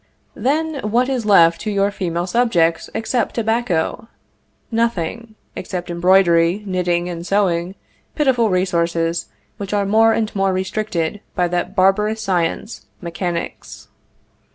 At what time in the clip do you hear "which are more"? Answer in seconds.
9.57-10.11